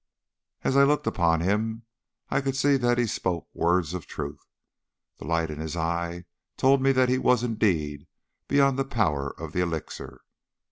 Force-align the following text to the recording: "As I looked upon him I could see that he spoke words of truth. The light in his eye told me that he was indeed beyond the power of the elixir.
"As 0.63 0.75
I 0.75 0.83
looked 0.83 1.05
upon 1.05 1.41
him 1.41 1.83
I 2.31 2.41
could 2.41 2.55
see 2.55 2.75
that 2.75 2.97
he 2.97 3.05
spoke 3.05 3.47
words 3.53 3.93
of 3.93 4.07
truth. 4.07 4.41
The 5.19 5.25
light 5.25 5.51
in 5.51 5.59
his 5.59 5.77
eye 5.77 6.25
told 6.57 6.81
me 6.81 6.91
that 6.93 7.07
he 7.07 7.19
was 7.19 7.43
indeed 7.43 8.07
beyond 8.47 8.79
the 8.79 8.83
power 8.85 9.29
of 9.39 9.53
the 9.53 9.59
elixir. 9.61 10.21